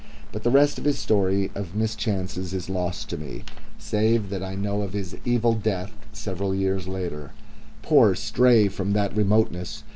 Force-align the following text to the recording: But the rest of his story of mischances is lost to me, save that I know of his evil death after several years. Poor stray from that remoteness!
But 0.31 0.41
the 0.41 0.49
rest 0.49 0.79
of 0.79 0.85
his 0.85 0.97
story 0.97 1.51
of 1.53 1.75
mischances 1.75 2.55
is 2.55 2.71
lost 2.71 3.07
to 3.11 3.17
me, 3.17 3.43
save 3.77 4.31
that 4.31 4.41
I 4.41 4.55
know 4.55 4.81
of 4.81 4.93
his 4.93 5.15
evil 5.25 5.53
death 5.53 5.91
after 6.01 6.07
several 6.17 6.55
years. 6.55 6.87
Poor 7.83 8.15
stray 8.15 8.67
from 8.67 8.93
that 8.93 9.15
remoteness! 9.15 9.83